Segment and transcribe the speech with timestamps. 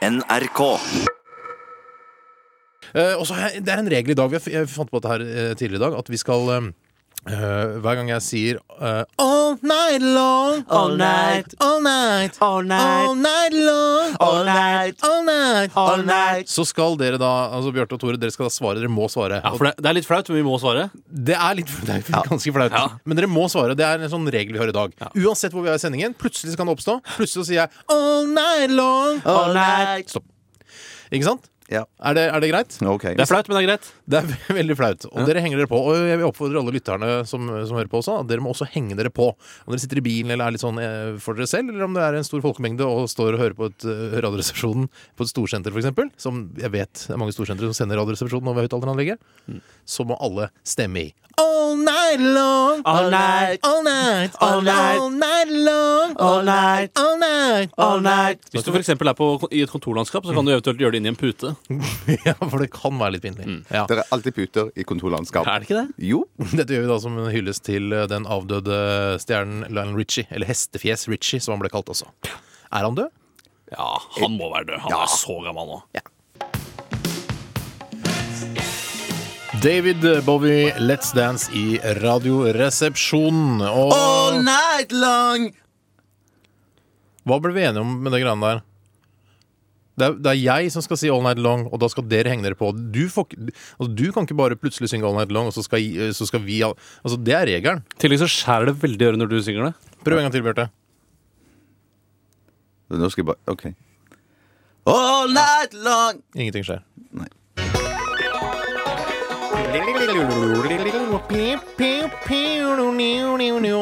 [0.00, 0.60] NRK.
[2.96, 4.32] Eh, og Det er en regel i dag.
[4.32, 5.98] Vi jeg fant på dette her eh, tidligere i dag.
[6.00, 6.70] At vi skal eh,
[7.28, 11.54] eh, Hver gang jeg sier uh, All night long, All night.
[11.60, 12.80] all night, All night.
[12.80, 14.96] all night long, All night.
[15.02, 16.48] all night, All night.
[16.48, 18.80] Så skal dere da, altså Bjarte og Tore, dere skal da svare.
[18.80, 19.40] Dere må svare.
[19.44, 20.88] Ja, for det, det er litt flaut, men vi må svare.
[21.10, 22.72] Det er litt det er ganske flaut.
[22.78, 22.86] Ja.
[23.04, 23.76] Men dere må svare.
[23.78, 24.94] Det er en sånn regel vi har i dag.
[25.18, 26.98] Uansett hvor vi er i sendingen, plutselig så kan det oppstå.
[27.18, 29.20] Plutselig så sier jeg All night long.
[29.28, 30.08] All night.
[30.14, 30.24] Stopp.
[31.10, 31.48] Ikke sant?
[31.70, 31.84] Ja.
[32.02, 32.76] Er det, er det greit?
[32.82, 33.14] Okay.
[33.14, 33.88] Det er flaut, men det er greit.
[34.10, 35.06] Det er veldig flaut.
[35.12, 35.78] Og dere henger dere på.
[35.78, 38.66] Og jeg vil oppfordre alle lytterne som, som hører på også, at dere må også
[38.72, 39.28] henge dere på.
[39.30, 41.94] Om dere sitter i bilen eller er litt sånn eh, for dere selv, eller om
[41.94, 45.30] det er en stor folkemengde og står og hører på et eh, Radioresepsjonen på et
[45.30, 49.22] storsenter, f.eks., som jeg vet det er mange storsentre som sender Radioresepsjonen over høyttaleranlegget,
[49.86, 51.14] så må alle stemme i.
[51.40, 53.60] All night long, All night.
[53.64, 54.98] all night, All night.
[55.00, 56.90] all night long, All night.
[57.00, 58.42] all night, All night.
[58.52, 58.90] Hvis du f.eks.
[58.92, 61.54] er på, i et kontorlandskap, så kan du eventuelt gjøre det inn i en pute.
[62.26, 63.46] Ja, for det kan være litt pinlig.
[63.72, 63.86] Ja.
[63.88, 65.48] Det er alltid puter i kontorlandskap.
[65.48, 66.08] Er det ikke det?
[66.10, 66.24] Jo.
[66.58, 68.80] Dette gjør vi da som en hyllest til eh, den avdøde
[69.22, 72.10] stjernen Lionel Richie, eller Hestefjes Richie, som han ble kalt også.
[72.70, 73.08] Er han død?
[73.70, 74.80] Ja, han må være død.
[74.88, 75.80] Han er så gammel nå.
[79.60, 83.60] David Bowie, Let's Dance i Radioresepsjonen.
[83.60, 85.50] Og All night long!
[87.28, 88.62] hva ble vi enige om med det greiene der?
[90.00, 92.32] Det er, det er jeg som skal si All Night Long, og da skal dere
[92.32, 92.70] henge dere på.
[92.72, 95.84] Du, får, altså, du kan ikke bare plutselig synge All Night Long, og så skal,
[96.16, 97.84] så skal vi Altså, Det er regelen.
[97.84, 99.74] I tillegg så skjærer det veldig i øret når du synger det.
[100.06, 100.70] Prøv en gang til, Bjarte.
[102.96, 103.66] Nå skal jeg bare OK.
[104.88, 106.24] All night long!
[106.32, 106.80] Ingenting skjer.
[107.12, 107.28] Nei.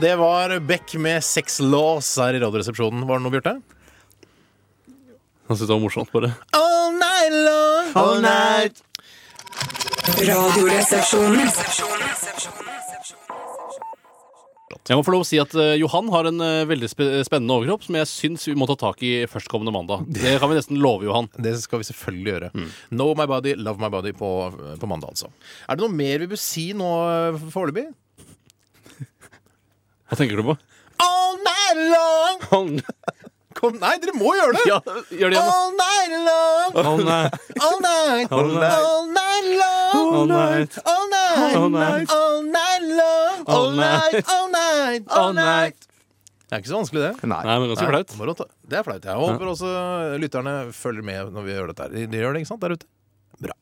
[0.00, 3.06] Det var Beck med Sex Laws her i Radioresepsjonen.
[3.08, 3.54] Var det noe, Bjarte?
[5.48, 6.32] Han syntes det var morsomt, bare.
[6.52, 7.88] All night long.
[7.96, 8.82] All night!
[10.20, 11.48] Radioresepsjonen.
[14.70, 17.56] Jeg må få lov å si at uh, Johan har en uh, veldig spe spennende
[17.58, 20.04] overkropp som jeg syns vi må ta tak i førstkommende mandag.
[20.14, 21.28] Det kan vi nesten love, Johan.
[21.34, 22.50] Det skal vi selvfølgelig gjøre.
[22.92, 24.30] Know my body, love my body på,
[24.78, 25.30] på mandag, altså.
[25.66, 27.88] Er det noe mer vi bør si nå eh, foreløpig?
[30.10, 30.56] Hva tenker du på?
[31.02, 32.80] All night long!
[33.60, 34.62] Kom, nei, dere må gjøre det!
[34.70, 34.78] Ja,
[35.10, 35.50] gjør det igjen.
[35.50, 36.78] All night long!
[36.80, 37.34] All night.
[37.60, 38.32] All night!
[38.32, 38.78] All night.
[38.78, 39.98] All night long!
[40.00, 40.78] All night.
[40.86, 41.56] All night!
[41.58, 42.14] All night.
[42.14, 43.29] All night long!
[43.46, 44.24] All night.
[44.28, 45.04] All night!
[45.08, 45.86] All night.
[46.50, 47.28] Det er ikke så vanskelig, det.
[47.30, 47.42] Nei.
[47.46, 48.14] Nei, men ganske flaut.
[48.18, 49.04] Må du ta- Det er flaut.
[49.06, 49.70] Jeg håper også
[50.18, 51.82] lytterne følger med når vi gjør dette.
[51.86, 52.06] her.
[52.10, 52.86] De gjør det, ikke sant, der ute?
[53.40, 53.54] Bra.